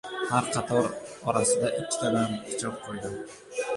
Har 0.29 0.47
qator 0.55 0.87
orasida 1.33 1.69
ikkitadan 1.83 2.35
pichoq 2.47 2.83
qo‘ydim. 2.89 3.21